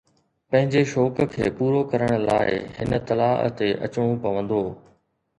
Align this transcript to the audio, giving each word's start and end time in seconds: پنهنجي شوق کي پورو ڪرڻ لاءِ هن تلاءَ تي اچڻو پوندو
پنهنجي 0.51 0.79
شوق 0.91 1.19
کي 1.33 1.49
پورو 1.59 1.81
ڪرڻ 1.91 2.15
لاءِ 2.29 2.55
هن 2.77 2.91
تلاءَ 3.11 3.35
تي 3.57 3.67
اچڻو 3.85 4.09
پوندو 4.23 4.63